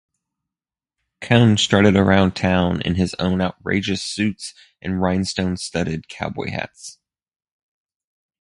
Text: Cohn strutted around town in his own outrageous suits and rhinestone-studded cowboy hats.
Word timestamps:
Cohn 1.21 1.57
strutted 1.57 1.95
around 1.95 2.35
town 2.35 2.81
in 2.81 2.95
his 2.95 3.13
own 3.19 3.39
outrageous 3.39 4.01
suits 4.03 4.55
and 4.81 4.99
rhinestone-studded 4.99 6.07
cowboy 6.07 6.49
hats. 6.49 6.97